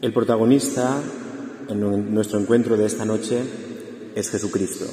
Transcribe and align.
El 0.00 0.12
protagonista 0.12 1.02
en 1.68 2.14
nuestro 2.14 2.38
encuentro 2.38 2.76
de 2.76 2.86
esta 2.86 3.04
noche 3.04 3.42
es 4.14 4.30
Jesucristo. 4.30 4.86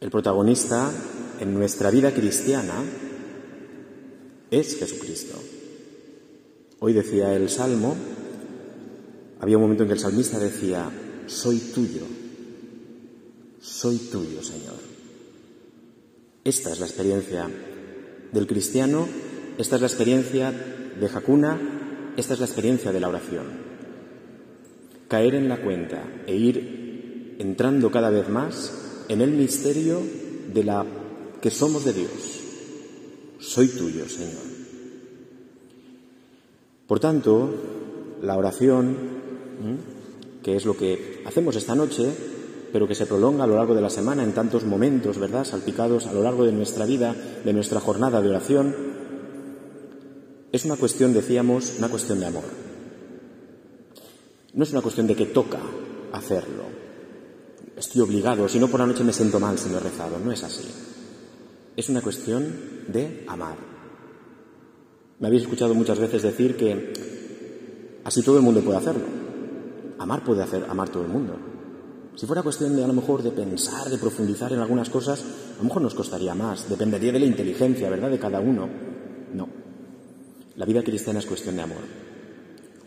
El 0.00 0.10
protagonista 0.10 0.90
en 1.38 1.52
nuestra 1.52 1.90
vida 1.90 2.14
cristiana 2.14 2.82
es 4.50 4.78
Jesucristo. 4.78 5.38
Hoy 6.78 6.94
decía 6.94 7.34
el 7.34 7.50
Salmo, 7.50 7.94
había 9.40 9.58
un 9.58 9.64
momento 9.64 9.82
en 9.82 9.88
que 9.90 9.94
el 9.94 10.00
salmista 10.00 10.38
decía, 10.38 10.90
soy 11.26 11.58
tuyo, 11.58 12.06
soy 13.60 13.98
tuyo, 13.98 14.42
Señor. 14.42 14.78
Esta 16.42 16.72
es 16.72 16.80
la 16.80 16.86
experiencia 16.86 17.50
del 18.32 18.46
cristiano, 18.46 19.06
esta 19.58 19.76
es 19.76 19.82
la 19.82 19.88
experiencia 19.88 20.52
de 20.52 21.08
Jacuna, 21.08 21.77
esta 22.16 22.34
es 22.34 22.40
la 22.40 22.46
experiencia 22.46 22.92
de 22.92 23.00
la 23.00 23.08
oración. 23.08 23.46
Caer 25.08 25.34
en 25.34 25.48
la 25.48 25.60
cuenta 25.62 26.02
e 26.26 26.36
ir 26.36 27.36
entrando 27.38 27.90
cada 27.90 28.10
vez 28.10 28.28
más 28.28 29.04
en 29.08 29.20
el 29.20 29.30
misterio 29.30 30.00
de 30.52 30.64
la 30.64 30.84
que 31.40 31.50
somos 31.50 31.84
de 31.84 31.92
Dios. 31.92 32.40
Soy 33.38 33.68
tuyo, 33.68 34.08
Señor. 34.08 34.42
Por 36.86 37.00
tanto, 37.00 37.54
la 38.22 38.36
oración, 38.36 38.96
que 40.42 40.56
es 40.56 40.64
lo 40.64 40.76
que 40.76 41.22
hacemos 41.26 41.54
esta 41.56 41.74
noche, 41.74 42.10
pero 42.72 42.88
que 42.88 42.94
se 42.94 43.06
prolonga 43.06 43.44
a 43.44 43.46
lo 43.46 43.56
largo 43.56 43.74
de 43.74 43.82
la 43.82 43.90
semana 43.90 44.22
en 44.22 44.32
tantos 44.32 44.64
momentos, 44.64 45.18
¿verdad?, 45.18 45.44
salpicados 45.44 46.06
a 46.06 46.12
lo 46.12 46.22
largo 46.22 46.44
de 46.44 46.52
nuestra 46.52 46.84
vida, 46.84 47.14
de 47.44 47.52
nuestra 47.52 47.80
jornada 47.80 48.20
de 48.20 48.28
oración, 48.28 48.74
es 50.50 50.64
una 50.64 50.76
cuestión, 50.76 51.12
decíamos, 51.12 51.74
una 51.78 51.88
cuestión 51.88 52.20
de 52.20 52.26
amor. 52.26 52.44
No 54.54 54.64
es 54.64 54.72
una 54.72 54.80
cuestión 54.80 55.06
de 55.06 55.14
que 55.14 55.26
toca 55.26 55.60
hacerlo. 56.12 56.64
Estoy 57.76 58.00
obligado, 58.00 58.48
si 58.48 58.58
no 58.58 58.68
por 58.68 58.80
la 58.80 58.86
noche 58.86 59.04
me 59.04 59.12
siento 59.12 59.38
mal 59.38 59.58
si 59.58 59.68
no 59.68 59.76
he 59.76 59.80
rezado. 59.80 60.18
No 60.18 60.32
es 60.32 60.42
así. 60.42 60.64
Es 61.76 61.88
una 61.88 62.00
cuestión 62.00 62.44
de 62.88 63.24
amar. 63.28 63.56
Me 65.20 65.28
habéis 65.28 65.42
escuchado 65.42 65.74
muchas 65.74 65.98
veces 65.98 66.22
decir 66.22 66.56
que 66.56 68.00
así 68.04 68.22
todo 68.22 68.38
el 68.38 68.42
mundo 68.42 68.62
puede 68.62 68.78
hacerlo. 68.78 69.04
Amar 69.98 70.24
puede 70.24 70.42
hacer 70.42 70.64
amar 70.68 70.88
todo 70.88 71.02
el 71.02 71.08
mundo. 71.08 71.36
Si 72.16 72.26
fuera 72.26 72.42
cuestión 72.42 72.74
de 72.74 72.82
a 72.82 72.88
lo 72.88 72.94
mejor 72.94 73.22
de 73.22 73.30
pensar, 73.30 73.88
de 73.88 73.98
profundizar 73.98 74.52
en 74.52 74.58
algunas 74.58 74.90
cosas, 74.90 75.22
a 75.54 75.58
lo 75.58 75.64
mejor 75.64 75.82
nos 75.82 75.94
costaría 75.94 76.34
más, 76.34 76.68
dependería 76.68 77.12
de 77.12 77.20
la 77.20 77.26
inteligencia, 77.26 77.90
¿verdad?, 77.90 78.10
de 78.10 78.18
cada 78.18 78.40
uno. 78.40 78.68
La 80.58 80.66
vida 80.66 80.82
cristiana 80.82 81.20
es 81.20 81.26
cuestión 81.26 81.54
de 81.54 81.62
amor. 81.62 81.78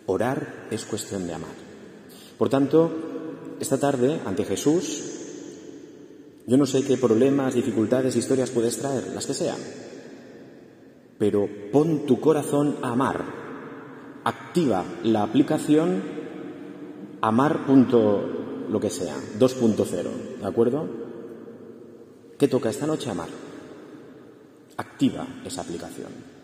Orar 0.05 0.67
es 0.69 0.83
cuestión 0.83 1.25
de 1.25 1.33
amar. 1.33 1.55
Por 2.38 2.50
tanto, 2.50 2.91
esta 3.61 3.80
tarde, 3.80 4.19
ante 4.25 4.44
Jesús, 4.44 5.02
yo 6.45 6.58
no 6.58 6.66
sé 6.66 6.83
qué 6.83 6.97
problemas, 6.97 7.53
dificultades, 7.53 8.17
historias 8.17 8.49
puedes 8.49 8.77
traer, 8.77 9.08
las 9.16 9.25
que 9.25 9.33
sean, 9.33 9.59
pero 11.17 11.47
pon 11.72 12.05
tu 12.05 12.19
corazón 12.19 12.75
a 12.81 12.89
amar. 12.89 13.23
Activa 14.25 14.83
la 15.03 15.23
aplicación 15.23 16.03
amar 17.22 17.69
lo 17.69 18.80
que 18.81 18.89
sea, 18.89 19.16
2.0, 19.39 20.39
¿de 20.42 20.45
acuerdo? 20.45 20.89
¿Qué 22.38 22.49
toca 22.49 22.69
esta 22.69 22.86
noche? 22.86 23.09
Amar. 23.09 23.30
Activa 24.75 25.25
esa 25.45 25.61
aplicación 25.61 26.41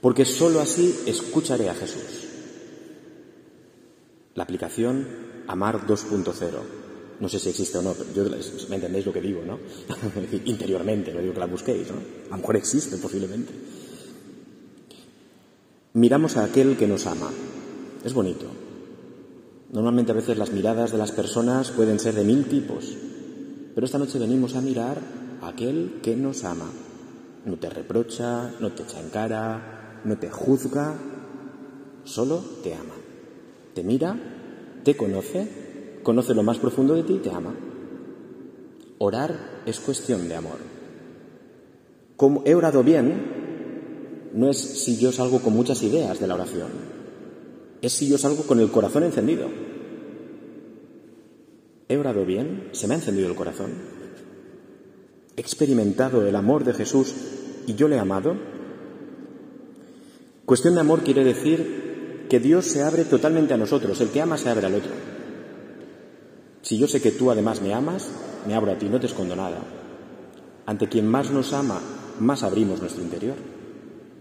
porque 0.00 0.24
sólo 0.24 0.60
así 0.60 0.94
escucharé 1.06 1.68
a 1.68 1.74
Jesús. 1.74 2.28
La 4.34 4.44
aplicación 4.44 5.06
Amar 5.48 5.86
2.0. 5.86 6.50
No 7.20 7.28
sé 7.28 7.38
si 7.40 7.48
existe 7.48 7.78
o 7.78 7.82
no, 7.82 7.94
pero 7.94 8.12
yo, 8.12 8.30
me 8.68 8.76
entendéis 8.76 9.06
lo 9.06 9.12
que 9.12 9.20
digo, 9.20 9.42
¿no? 9.44 9.58
Interiormente, 10.44 11.12
no 11.12 11.20
digo 11.20 11.34
que 11.34 11.40
la 11.40 11.46
busquéis, 11.46 11.88
¿no? 11.90 11.96
A 12.28 12.30
lo 12.30 12.36
mejor 12.36 12.56
existe 12.56 12.96
posiblemente. 12.98 13.52
Miramos 15.94 16.36
a 16.36 16.44
aquel 16.44 16.76
que 16.76 16.86
nos 16.86 17.06
ama. 17.06 17.30
Es 18.04 18.14
bonito. 18.14 18.46
Normalmente 19.72 20.12
a 20.12 20.14
veces 20.14 20.38
las 20.38 20.52
miradas 20.52 20.92
de 20.92 20.98
las 20.98 21.12
personas 21.12 21.70
pueden 21.70 21.98
ser 21.98 22.14
de 22.14 22.24
mil 22.24 22.46
tipos, 22.46 22.96
pero 23.74 23.84
esta 23.84 23.98
noche 23.98 24.18
venimos 24.18 24.54
a 24.54 24.60
mirar 24.60 24.98
a 25.42 25.48
aquel 25.48 25.98
que 26.02 26.14
nos 26.14 26.44
ama. 26.44 26.70
No 27.44 27.56
te 27.56 27.68
reprocha, 27.68 28.52
no 28.60 28.72
te 28.72 28.84
echa 28.84 29.00
en 29.00 29.10
cara, 29.10 29.77
no 30.04 30.18
te 30.18 30.30
juzga, 30.30 30.94
solo 32.04 32.42
te 32.62 32.74
ama. 32.74 32.94
Te 33.74 33.82
mira, 33.82 34.16
te 34.84 34.96
conoce, 34.96 35.48
conoce 36.02 36.34
lo 36.34 36.42
más 36.42 36.58
profundo 36.58 36.94
de 36.94 37.02
ti 37.02 37.14
y 37.14 37.18
te 37.18 37.30
ama. 37.30 37.54
Orar 38.98 39.62
es 39.66 39.78
cuestión 39.80 40.28
de 40.28 40.34
amor. 40.34 40.58
Como 42.16 42.42
he 42.44 42.54
orado 42.54 42.82
bien, 42.82 44.30
no 44.34 44.48
es 44.50 44.58
si 44.58 44.98
yo 44.98 45.12
salgo 45.12 45.40
con 45.40 45.52
muchas 45.52 45.82
ideas 45.82 46.18
de 46.18 46.26
la 46.26 46.34
oración, 46.34 46.70
es 47.80 47.92
si 47.92 48.08
yo 48.08 48.18
salgo 48.18 48.42
con 48.42 48.58
el 48.60 48.70
corazón 48.70 49.04
encendido. 49.04 49.48
He 51.88 51.96
orado 51.96 52.24
bien, 52.24 52.68
se 52.72 52.86
me 52.86 52.94
ha 52.94 52.98
encendido 52.98 53.28
el 53.28 53.36
corazón. 53.36 53.70
He 55.36 55.40
experimentado 55.40 56.26
el 56.26 56.34
amor 56.34 56.64
de 56.64 56.74
Jesús 56.74 57.14
y 57.66 57.74
yo 57.74 57.88
le 57.88 57.96
he 57.96 58.00
amado 58.00 58.57
Cuestión 60.48 60.76
de 60.76 60.80
amor 60.80 61.02
quiere 61.02 61.24
decir 61.24 62.24
que 62.30 62.40
Dios 62.40 62.64
se 62.64 62.82
abre 62.82 63.04
totalmente 63.04 63.52
a 63.52 63.58
nosotros, 63.58 64.00
el 64.00 64.08
que 64.08 64.22
ama 64.22 64.38
se 64.38 64.48
abre 64.48 64.64
al 64.64 64.76
otro. 64.76 64.92
Si 66.62 66.78
yo 66.78 66.88
sé 66.88 67.02
que 67.02 67.10
tú 67.10 67.30
además 67.30 67.60
me 67.60 67.74
amas, 67.74 68.08
me 68.46 68.54
abro 68.54 68.72
a 68.72 68.78
ti, 68.78 68.88
no 68.88 68.98
te 68.98 69.08
escondo 69.08 69.36
nada. 69.36 69.58
Ante 70.64 70.88
quien 70.88 71.06
más 71.06 71.30
nos 71.30 71.52
ama, 71.52 71.82
más 72.18 72.42
abrimos 72.42 72.80
nuestro 72.80 73.02
interior. 73.02 73.34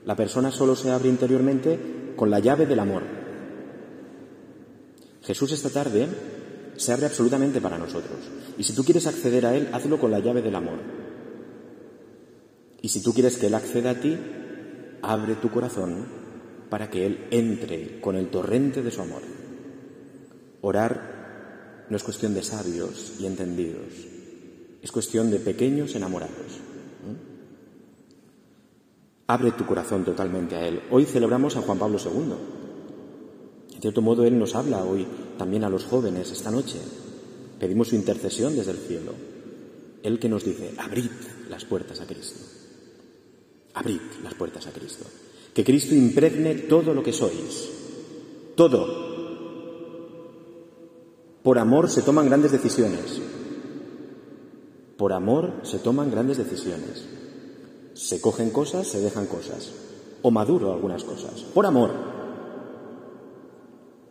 La 0.03 0.17
persona 0.17 0.51
solo 0.51 0.75
se 0.75 0.91
abre 0.91 1.07
interiormente 1.07 1.79
con 2.17 2.29
la 2.29 2.39
llave 2.39 2.65
del 2.65 2.81
amor. 2.81 3.03
Jesús 5.23 5.53
esta 5.53 5.69
tarde 5.69 6.09
se 6.75 6.91
abre 6.91 7.05
absolutamente 7.05 7.61
para 7.61 7.77
nosotros. 7.77 8.17
Y 8.57 8.63
si 8.63 8.75
tú 8.75 8.83
quieres 8.83 9.07
acceder 9.07 9.45
a 9.45 9.55
Él, 9.55 9.69
hazlo 9.71 9.97
con 9.97 10.11
la 10.11 10.19
llave 10.19 10.41
del 10.41 10.55
amor. 10.55 10.79
Y 12.81 12.89
si 12.89 13.01
tú 13.01 13.13
quieres 13.13 13.38
que 13.38 13.47
Él 13.47 13.55
acceda 13.55 13.91
a 13.91 14.01
ti, 14.01 14.17
abre 15.01 15.35
tu 15.35 15.49
corazón 15.49 16.05
para 16.69 16.89
que 16.89 17.05
Él 17.05 17.27
entre 17.31 17.99
con 18.01 18.15
el 18.15 18.29
torrente 18.29 18.81
de 18.81 18.91
su 18.91 19.01
amor. 19.01 19.21
Orar 20.61 21.85
no 21.89 21.95
es 21.95 22.03
cuestión 22.03 22.33
de 22.33 22.43
sabios 22.43 23.15
y 23.19 23.25
entendidos, 23.25 23.93
es 24.81 24.91
cuestión 24.91 25.31
de 25.31 25.39
pequeños 25.39 25.95
enamorados. 25.95 26.61
Abre 29.27 29.51
tu 29.51 29.65
corazón 29.65 30.05
totalmente 30.05 30.55
a 30.55 30.65
Él. 30.65 30.81
Hoy 30.89 31.05
celebramos 31.05 31.57
a 31.57 31.61
Juan 31.61 31.77
Pablo 31.77 31.97
II. 31.99 33.75
En 33.75 33.81
cierto 33.81 34.01
modo, 34.01 34.23
Él 34.23 34.39
nos 34.39 34.55
habla 34.55 34.83
hoy 34.83 35.05
también 35.37 35.65
a 35.65 35.69
los 35.69 35.83
jóvenes 35.83 36.31
esta 36.31 36.49
noche. 36.49 36.79
Pedimos 37.59 37.89
su 37.89 37.95
intercesión 37.95 38.55
desde 38.55 38.71
el 38.71 38.77
cielo. 38.77 39.11
Él 40.01 40.19
que 40.19 40.29
nos 40.29 40.45
dice, 40.45 40.73
abrid 40.77 41.11
las 41.49 41.65
puertas 41.65 41.99
a 41.99 42.05
Cristo. 42.05 42.56
Abrid 43.77 44.01
las 44.23 44.33
puertas 44.33 44.65
a 44.67 44.71
Cristo. 44.71 45.05
Que 45.53 45.63
Cristo 45.63 45.95
impregne 45.95 46.55
todo 46.55 46.93
lo 46.93 47.03
que 47.03 47.13
sois. 47.13 47.69
Todo. 48.55 49.07
Por 51.43 51.59
amor 51.59 51.89
se 51.89 52.01
toman 52.01 52.25
grandes 52.25 52.51
decisiones. 52.51 53.21
Por 54.97 55.13
amor 55.13 55.61
se 55.63 55.79
toman 55.79 56.11
grandes 56.11 56.38
decisiones. 56.38 57.07
Se 57.93 58.19
cogen 58.19 58.49
cosas, 58.49 58.88
se 58.88 58.99
dejan 58.99 59.27
cosas. 59.27 59.71
O 60.23 60.31
maduro 60.31 60.73
algunas 60.73 61.03
cosas. 61.03 61.41
Por 61.53 61.65
amor. 61.65 61.91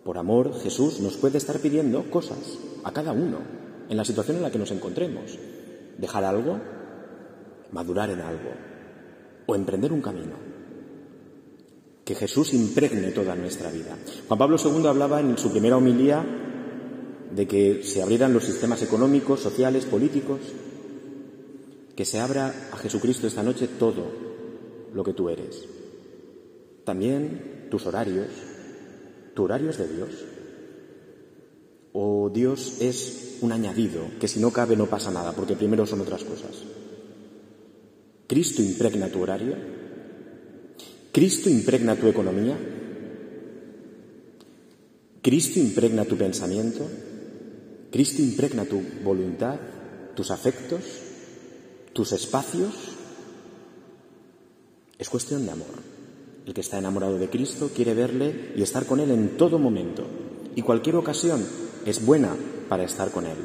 Por 0.05 0.19
amor 0.19 0.55
Jesús 0.63 1.01
nos 1.01 1.17
puede 1.17 1.39
estar 1.39 1.59
pidiendo 1.59 2.09
cosas 2.11 2.59
a 2.85 2.93
cada 2.93 3.13
uno 3.13 3.39
en 3.89 3.97
la 3.97 4.05
situación 4.05 4.37
en 4.37 4.45
la 4.45 4.53
que 4.53 4.59
nos 4.59 4.71
encontremos. 4.71 5.37
Dejar 5.99 6.25
algo, 6.25 6.61
madurar 7.73 8.11
en 8.11 8.21
algo, 8.21 8.51
o 9.47 9.55
emprender 9.55 9.93
un 9.93 10.03
camino. 10.03 10.35
Que 12.05 12.15
Jesús 12.15 12.55
impregne 12.55 13.11
toda 13.11 13.35
nuestra 13.35 13.71
vida. 13.71 13.97
Juan 14.29 14.39
Pablo 14.39 14.57
II 14.63 14.87
hablaba 14.87 15.21
en 15.21 15.37
su 15.39 15.51
primera 15.51 15.77
homilía 15.77 16.25
de 17.35 17.47
que 17.47 17.83
se 17.83 18.03
abrieran 18.03 18.33
los 18.33 18.45
sistemas 18.45 18.83
económicos, 18.83 19.41
sociales, 19.41 19.85
políticos, 19.85 20.41
que 21.97 22.05
se 22.05 22.21
abra 22.21 22.69
a 22.73 22.77
Jesucristo 22.77 23.27
esta 23.27 23.43
noche 23.43 23.69
todo 23.79 24.05
lo 24.93 25.03
que 25.03 25.15
tú 25.15 25.29
eres. 25.29 25.65
También 26.85 27.67
tus 27.71 27.87
horarios. 27.87 28.29
¿Tu 29.35 29.43
horario 29.43 29.71
es 29.71 29.79
de 29.79 29.89
Dios? 29.89 30.09
¿O 31.93 32.31
Dios 32.31 32.81
es 32.81 33.39
un 33.41 33.53
añadido 33.53 34.03
que 34.21 34.29
si 34.29 34.41
no 34.41 34.51
cabe 34.51 34.77
no 34.77 34.87
pasa 34.87 35.11
nada, 35.11 35.33
porque 35.33 35.57
primero 35.57 35.87
son 35.87 36.01
otras 36.01 36.25
cosas? 36.25 36.63
¿Cristo 38.27 38.63
impregna 38.63 39.09
tu 39.09 39.21
horario? 39.21 39.55
¿Cristo 41.13 41.49
impregna 41.49 41.97
tu 41.97 42.09
economía? 42.09 42.59
Cristo 45.23 45.59
impregna 45.59 46.05
tu 46.05 46.17
pensamiento, 46.17 46.89
Cristo 47.91 48.23
impregna 48.23 48.65
tu 48.65 48.83
voluntad, 49.03 49.59
tus 50.15 50.31
afectos, 50.31 50.83
tus 51.93 52.13
espacios. 52.13 52.75
Es 54.99 55.09
cuestión 55.09 55.47
de 55.47 55.53
amor. 55.53 55.97
El 56.47 56.55
que 56.55 56.61
está 56.61 56.79
enamorado 56.79 57.19
de 57.19 57.29
Cristo 57.29 57.71
quiere 57.75 57.95
verle 57.95 58.53
y 58.55 58.63
estar 58.63 58.87
con 58.87 59.01
Él 59.01 59.11
en 59.11 59.37
todo 59.37 59.59
momento. 59.59 60.07
Y 60.55 60.63
cualquier 60.63 60.97
ocasión 60.97 61.45
es 61.85 62.05
buena 62.05 62.37
para 62.69 62.85
estar 62.85 63.11
con 63.11 63.27
Él, 63.27 63.39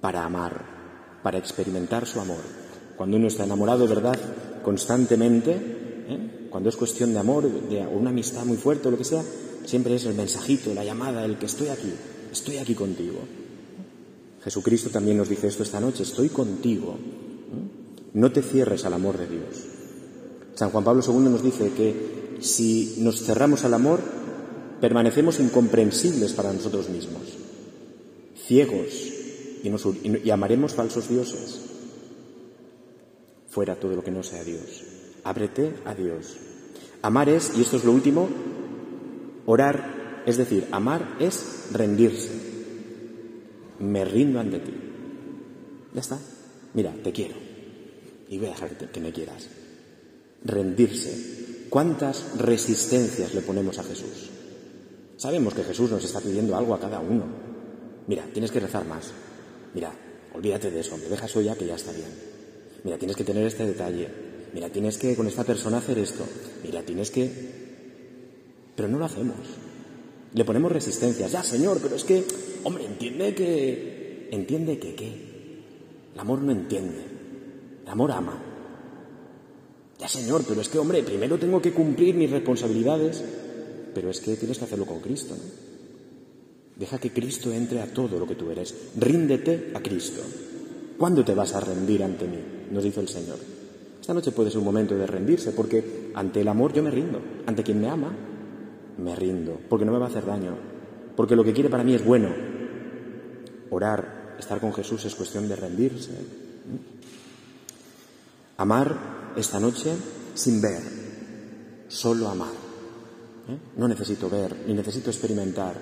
para 0.00 0.24
amar, 0.24 1.20
para 1.22 1.38
experimentar 1.38 2.06
su 2.06 2.20
amor. 2.20 2.61
Cuando 2.96 3.16
uno 3.16 3.28
está 3.28 3.44
enamorado, 3.44 3.86
¿verdad? 3.88 4.18
Constantemente, 4.62 5.52
¿eh? 5.52 6.48
cuando 6.50 6.68
es 6.68 6.76
cuestión 6.76 7.12
de 7.12 7.18
amor, 7.18 7.50
de 7.68 7.86
una 7.86 8.10
amistad 8.10 8.44
muy 8.44 8.56
fuerte 8.56 8.88
o 8.88 8.90
lo 8.90 8.98
que 8.98 9.04
sea, 9.04 9.22
siempre 9.64 9.94
es 9.94 10.04
el 10.04 10.14
mensajito, 10.14 10.74
la 10.74 10.84
llamada, 10.84 11.24
el 11.24 11.38
que 11.38 11.46
estoy 11.46 11.68
aquí, 11.68 11.92
estoy 12.30 12.58
aquí 12.58 12.74
contigo. 12.74 13.20
Jesucristo 14.44 14.90
también 14.90 15.16
nos 15.16 15.28
dice 15.28 15.46
esto 15.46 15.62
esta 15.62 15.80
noche, 15.80 16.02
estoy 16.02 16.28
contigo. 16.28 16.98
No 18.14 18.32
te 18.32 18.42
cierres 18.42 18.84
al 18.84 18.94
amor 18.94 19.16
de 19.18 19.26
Dios. 19.26 19.64
San 20.54 20.70
Juan 20.70 20.84
Pablo 20.84 21.02
II 21.06 21.30
nos 21.30 21.42
dice 21.42 21.70
que 21.70 22.36
si 22.40 22.96
nos 22.98 23.22
cerramos 23.22 23.64
al 23.64 23.74
amor, 23.74 24.00
permanecemos 24.80 25.38
incomprensibles 25.40 26.32
para 26.32 26.52
nosotros 26.52 26.88
mismos, 26.88 27.22
ciegos 28.46 28.92
y, 29.62 29.70
y 30.26 30.30
amaremos 30.30 30.74
falsos 30.74 31.08
dioses. 31.08 31.71
Fuera 33.52 33.76
todo 33.76 33.94
lo 33.94 34.02
que 34.02 34.10
no 34.10 34.22
sea 34.22 34.42
Dios. 34.42 34.82
Ábrete 35.24 35.74
a 35.84 35.94
Dios. 35.94 36.38
Amar 37.02 37.28
es, 37.28 37.52
y 37.54 37.60
esto 37.60 37.76
es 37.76 37.84
lo 37.84 37.92
último, 37.92 38.26
Orar, 39.44 40.22
es 40.24 40.38
decir, 40.38 40.68
amar 40.70 41.16
es 41.20 41.66
rendirse. 41.70 42.30
Me 43.80 44.06
rindo 44.06 44.40
ante 44.40 44.60
ti. 44.60 44.72
Ya 45.92 46.00
está. 46.00 46.18
Mira, 46.72 46.94
te 47.04 47.12
quiero. 47.12 47.34
Y 48.30 48.38
voy 48.38 48.46
a 48.46 48.52
dejar 48.52 48.70
que 48.70 49.00
me 49.00 49.12
quieras. 49.12 49.48
Rendirse. 50.44 51.66
¿Cuántas 51.68 52.38
resistencias 52.38 53.34
le 53.34 53.42
ponemos 53.42 53.78
a 53.78 53.84
Jesús? 53.84 54.30
Sabemos 55.18 55.52
que 55.52 55.64
Jesús 55.64 55.90
nos 55.90 56.02
está 56.02 56.20
pidiendo 56.20 56.56
algo 56.56 56.74
a 56.74 56.80
cada 56.80 57.00
uno. 57.00 57.24
Mira, 58.06 58.24
tienes 58.32 58.50
que 58.50 58.60
rezar 58.60 58.86
más. 58.86 59.12
Mira, 59.74 59.92
olvídate 60.32 60.70
de 60.70 60.80
eso, 60.80 60.96
me 60.96 61.04
deja 61.04 61.26
eso 61.26 61.42
ya 61.42 61.54
que 61.54 61.66
ya 61.66 61.74
está 61.74 61.92
bien. 61.92 62.32
Mira, 62.84 62.98
tienes 62.98 63.16
que 63.16 63.24
tener 63.24 63.46
este 63.46 63.66
detalle. 63.66 64.08
Mira, 64.52 64.68
tienes 64.68 64.98
que 64.98 65.16
con 65.16 65.26
esta 65.26 65.44
persona 65.44 65.78
hacer 65.78 65.98
esto. 65.98 66.24
Mira, 66.64 66.82
tienes 66.82 67.10
que 67.10 67.62
pero 68.74 68.88
no 68.88 68.98
lo 68.98 69.04
hacemos. 69.04 69.36
Le 70.34 70.44
ponemos 70.44 70.72
resistencias. 70.72 71.30
Ya, 71.30 71.42
Señor, 71.42 71.78
pero 71.82 71.96
es 71.96 72.04
que, 72.04 72.24
hombre, 72.64 72.86
entiende 72.86 73.34
que... 73.34 74.28
¿Entiende 74.30 74.78
que 74.78 74.94
qué? 74.94 75.12
El 76.14 76.20
amor 76.20 76.40
no 76.40 76.52
entiende. 76.52 77.04
El 77.84 77.88
amor 77.88 78.12
ama. 78.12 78.42
Ya, 79.98 80.08
Señor, 80.08 80.42
pero 80.48 80.62
es 80.62 80.68
que, 80.70 80.78
hombre, 80.78 81.02
primero 81.02 81.38
tengo 81.38 81.60
que 81.60 81.72
cumplir 81.72 82.14
mis 82.14 82.30
responsabilidades. 82.30 83.22
Pero 83.94 84.10
es 84.10 84.20
que 84.20 84.36
tienes 84.36 84.58
que 84.58 84.64
hacerlo 84.64 84.86
con 84.86 85.00
Cristo. 85.00 85.36
Deja 86.76 86.98
que 86.98 87.12
Cristo 87.12 87.52
entre 87.52 87.82
a 87.82 87.92
todo 87.92 88.18
lo 88.18 88.26
que 88.26 88.34
tú 88.34 88.50
eres. 88.50 88.74
Ríndete 88.96 89.72
a 89.74 89.80
Cristo. 89.80 90.22
¿Cuándo 90.96 91.24
te 91.24 91.34
vas 91.34 91.54
a 91.54 91.60
rendir 91.60 92.02
ante 92.02 92.26
mí? 92.26 92.61
Nos 92.72 92.82
dice 92.82 93.00
el 93.00 93.08
Señor. 93.08 93.36
Esta 94.00 94.14
noche 94.14 94.32
puede 94.32 94.50
ser 94.50 94.58
un 94.58 94.64
momento 94.64 94.96
de 94.96 95.06
rendirse, 95.06 95.52
porque 95.52 96.10
ante 96.14 96.40
el 96.40 96.48
amor 96.48 96.72
yo 96.72 96.82
me 96.82 96.90
rindo. 96.90 97.20
Ante 97.46 97.62
quien 97.62 97.80
me 97.80 97.88
ama, 97.88 98.10
me 98.96 99.14
rindo, 99.14 99.60
porque 99.68 99.84
no 99.84 99.92
me 99.92 99.98
va 99.98 100.06
a 100.06 100.08
hacer 100.08 100.24
daño, 100.24 100.56
porque 101.14 101.36
lo 101.36 101.44
que 101.44 101.52
quiere 101.52 101.68
para 101.68 101.84
mí 101.84 101.94
es 101.94 102.04
bueno. 102.04 102.30
Orar, 103.70 104.36
estar 104.38 104.58
con 104.58 104.72
Jesús 104.72 105.04
es 105.04 105.14
cuestión 105.14 105.48
de 105.48 105.56
rendirse. 105.56 106.12
Amar 108.56 109.32
esta 109.36 109.60
noche 109.60 109.92
sin 110.34 110.62
ver, 110.62 110.82
solo 111.88 112.28
amar. 112.28 112.52
¿eh? 113.48 113.58
No 113.76 113.86
necesito 113.86 114.30
ver, 114.30 114.64
ni 114.66 114.72
necesito 114.72 115.10
experimentar, 115.10 115.74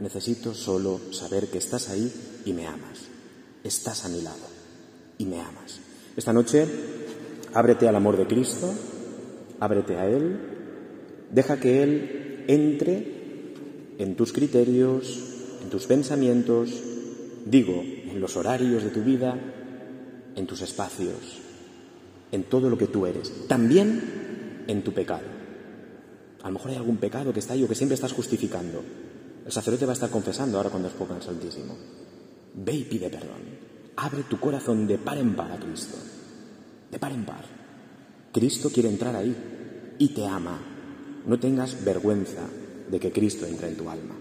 necesito 0.00 0.54
solo 0.54 1.00
saber 1.12 1.48
que 1.48 1.58
estás 1.58 1.88
ahí 1.88 2.42
y 2.44 2.52
me 2.52 2.66
amas. 2.66 3.02
Estás 3.62 4.04
a 4.04 4.08
mi 4.08 4.22
lado 4.22 4.46
y 5.18 5.24
me 5.24 5.40
amas. 5.40 5.80
Esta 6.16 6.32
noche, 6.32 6.66
ábrete 7.52 7.88
al 7.88 7.96
amor 7.96 8.16
de 8.16 8.26
Cristo, 8.26 8.72
ábrete 9.60 9.96
a 9.96 10.06
Él, 10.06 10.40
deja 11.30 11.60
que 11.60 11.82
Él 11.82 12.44
entre 12.48 13.16
en 13.98 14.16
tus 14.16 14.32
criterios, 14.32 15.22
en 15.62 15.68
tus 15.68 15.86
pensamientos, 15.86 16.70
digo, 17.44 17.82
en 17.82 18.18
los 18.20 18.36
horarios 18.36 18.82
de 18.82 18.90
tu 18.90 19.02
vida, 19.02 19.38
en 20.34 20.46
tus 20.46 20.62
espacios, 20.62 21.42
en 22.32 22.44
todo 22.44 22.70
lo 22.70 22.78
que 22.78 22.86
tú 22.86 23.04
eres, 23.04 23.46
también 23.46 24.64
en 24.66 24.82
tu 24.82 24.94
pecado. 24.94 25.26
A 26.42 26.48
lo 26.48 26.54
mejor 26.54 26.70
hay 26.70 26.76
algún 26.78 26.96
pecado 26.96 27.32
que 27.32 27.40
está 27.40 27.52
ahí 27.52 27.64
o 27.64 27.68
que 27.68 27.74
siempre 27.74 27.94
estás 27.94 28.12
justificando. 28.12 28.82
El 29.44 29.52
sacerdote 29.52 29.84
va 29.84 29.92
a 29.92 29.94
estar 29.94 30.10
confesando 30.10 30.56
ahora 30.56 30.70
cuando 30.70 30.88
exponga 30.88 31.16
el 31.16 31.22
Santísimo. 31.22 31.76
Ve 32.54 32.72
y 32.72 32.84
pide 32.84 33.10
perdón. 33.10 33.65
Abre 33.96 34.22
tu 34.24 34.38
corazón 34.38 34.86
de 34.86 34.98
par 34.98 35.18
en 35.18 35.34
par 35.34 35.52
a 35.52 35.58
Cristo. 35.58 35.96
De 36.90 36.98
par 36.98 37.12
en 37.12 37.24
par. 37.24 37.44
Cristo 38.32 38.70
quiere 38.70 38.88
entrar 38.88 39.16
ahí 39.16 39.34
y 39.98 40.08
te 40.08 40.26
ama 40.26 40.58
no 41.26 41.38
tengas 41.40 41.84
vergüenza 41.84 42.42
de 42.88 43.00
que 43.00 43.12
Cristo 43.12 43.46
entre 43.46 43.68
en 43.68 43.76
tu 43.76 43.90
alma. 43.90 44.14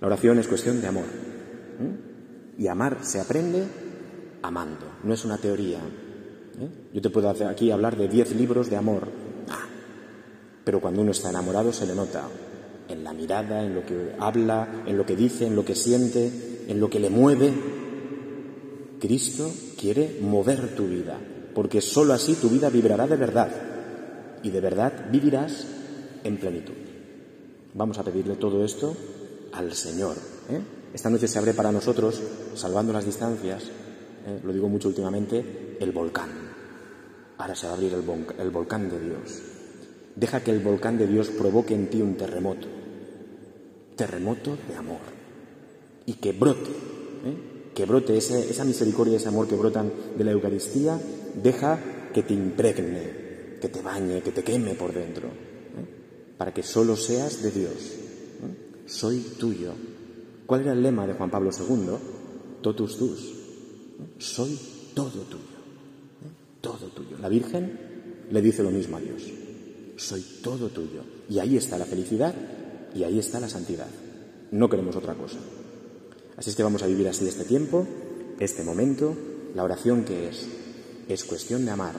La 0.00 0.06
oración 0.06 0.38
es 0.38 0.46
cuestión 0.46 0.80
de 0.80 0.86
amor. 0.86 1.06
Y 2.58 2.66
amar 2.66 2.98
se 3.02 3.18
aprende 3.18 3.64
amando, 4.42 4.86
no 5.02 5.14
es 5.14 5.24
una 5.24 5.38
teoría. 5.38 5.78
¿eh? 5.78 6.68
Yo 6.92 7.00
te 7.00 7.10
puedo 7.10 7.30
hacer 7.30 7.46
aquí 7.46 7.70
hablar 7.70 7.96
de 7.96 8.08
diez 8.08 8.34
libros 8.34 8.68
de 8.68 8.76
amor, 8.76 9.08
ah, 9.48 9.66
pero 10.64 10.80
cuando 10.80 11.00
uno 11.00 11.12
está 11.12 11.30
enamorado 11.30 11.72
se 11.72 11.86
le 11.86 11.94
nota 11.94 12.28
en 12.88 13.04
la 13.04 13.14
mirada, 13.14 13.64
en 13.64 13.74
lo 13.74 13.86
que 13.86 14.14
habla, 14.18 14.84
en 14.86 14.98
lo 14.98 15.06
que 15.06 15.16
dice, 15.16 15.46
en 15.46 15.56
lo 15.56 15.64
que 15.64 15.74
siente, 15.74 16.64
en 16.68 16.78
lo 16.78 16.90
que 16.90 17.00
le 17.00 17.08
mueve. 17.08 17.52
Cristo 19.02 19.50
quiere 19.76 20.18
mover 20.20 20.76
tu 20.76 20.86
vida, 20.86 21.18
porque 21.56 21.80
sólo 21.80 22.12
así 22.12 22.34
tu 22.34 22.48
vida 22.48 22.70
vibrará 22.70 23.08
de 23.08 23.16
verdad 23.16 23.50
y 24.44 24.50
de 24.50 24.60
verdad 24.60 25.10
vivirás 25.10 25.66
en 26.22 26.36
plenitud. 26.36 26.76
Vamos 27.74 27.98
a 27.98 28.04
pedirle 28.04 28.36
todo 28.36 28.64
esto 28.64 28.96
al 29.54 29.72
Señor. 29.72 30.14
¿eh? 30.48 30.60
Esta 30.94 31.10
noche 31.10 31.26
se 31.26 31.36
abre 31.36 31.52
para 31.52 31.72
nosotros, 31.72 32.22
salvando 32.54 32.92
las 32.92 33.04
distancias, 33.04 33.64
¿eh? 33.64 34.38
lo 34.44 34.52
digo 34.52 34.68
mucho 34.68 34.86
últimamente, 34.86 35.78
el 35.80 35.90
volcán. 35.90 36.30
Ahora 37.38 37.56
se 37.56 37.66
va 37.66 37.72
a 37.72 37.74
abrir 37.74 37.94
el, 37.94 38.50
volcán 38.52 38.88
de 38.88 39.00
Dios. 39.00 39.42
Deja 40.14 40.44
que 40.44 40.52
el 40.52 40.60
volcán 40.60 40.96
de 40.96 41.08
Dios 41.08 41.30
provoque 41.30 41.74
en 41.74 41.90
ti 41.90 42.00
un 42.00 42.16
terremoto. 42.16 42.68
Terremoto 43.96 44.56
de 44.68 44.76
amor. 44.76 45.00
Y 46.06 46.12
que 46.14 46.30
brote, 46.30 46.70
¿eh? 46.70 47.51
Que 47.74 47.86
brote 47.86 48.16
esa 48.16 48.64
misericordia, 48.64 49.16
ese 49.16 49.28
amor 49.28 49.48
que 49.48 49.56
brotan 49.56 49.92
de 50.16 50.24
la 50.24 50.32
Eucaristía, 50.32 51.00
deja 51.42 51.78
que 52.12 52.22
te 52.22 52.34
impregne, 52.34 53.58
que 53.60 53.68
te 53.68 53.80
bañe, 53.80 54.22
que 54.22 54.32
te 54.32 54.44
queme 54.44 54.74
por 54.74 54.92
dentro 54.92 55.28
para 56.42 56.52
que 56.52 56.64
solo 56.64 56.96
seas 56.96 57.40
de 57.40 57.52
Dios. 57.52 57.72
¿eh? 57.72 58.82
Soy 58.86 59.20
tuyo. 59.38 59.74
¿Cuál 60.44 60.62
era 60.62 60.72
el 60.72 60.82
lema 60.82 61.06
de 61.06 61.14
Juan 61.14 61.30
Pablo 61.30 61.50
II? 61.56 62.60
Totus 62.60 62.98
tus. 62.98 63.20
¿eh? 63.20 64.14
Soy 64.18 64.58
todo 64.92 65.20
tuyo. 65.22 65.44
¿eh? 65.44 66.30
Todo 66.60 66.88
tuyo. 66.88 67.16
La 67.18 67.28
Virgen 67.28 68.26
le 68.28 68.42
dice 68.42 68.64
lo 68.64 68.72
mismo 68.72 68.96
a 68.96 69.00
Dios. 69.00 69.22
Soy 69.94 70.20
todo 70.42 70.68
tuyo. 70.70 71.04
Y 71.28 71.38
ahí 71.38 71.56
está 71.56 71.78
la 71.78 71.84
felicidad 71.84 72.34
y 72.92 73.04
ahí 73.04 73.20
está 73.20 73.38
la 73.38 73.48
santidad. 73.48 73.86
No 74.50 74.68
queremos 74.68 74.96
otra 74.96 75.14
cosa. 75.14 75.38
Así 76.42 76.50
es 76.50 76.56
que 76.56 76.64
vamos 76.64 76.82
a 76.82 76.88
vivir 76.88 77.06
así 77.06 77.28
este 77.28 77.44
tiempo, 77.44 77.86
este 78.40 78.64
momento, 78.64 79.14
la 79.54 79.62
oración 79.62 80.04
que 80.04 80.28
es, 80.28 80.48
es 81.06 81.22
cuestión 81.22 81.64
de 81.64 81.70
amar. 81.70 81.94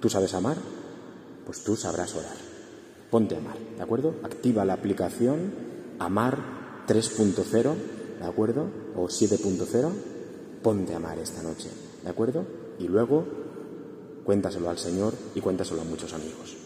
¿Tú 0.00 0.08
sabes 0.08 0.32
amar? 0.32 0.56
Pues 1.44 1.62
tú 1.62 1.76
sabrás 1.76 2.14
orar 2.14 2.56
ponte 3.10 3.34
a 3.34 3.38
amar, 3.38 3.56
¿de 3.76 3.82
acuerdo? 3.82 4.14
Activa 4.22 4.64
la 4.64 4.74
aplicación 4.74 5.66
Amar 5.98 6.38
3.0, 6.86 7.74
¿de 8.20 8.26
acuerdo? 8.26 8.68
O 8.94 9.06
7.0, 9.06 9.90
ponte 10.62 10.92
a 10.92 10.96
amar 10.96 11.18
esta 11.18 11.42
noche, 11.42 11.70
¿de 12.02 12.10
acuerdo? 12.10 12.44
Y 12.78 12.88
luego 12.88 13.24
cuéntaselo 14.24 14.68
al 14.68 14.76
Señor 14.76 15.14
y 15.34 15.40
cuéntaselo 15.40 15.80
a 15.80 15.84
muchos 15.84 16.12
amigos. 16.12 16.65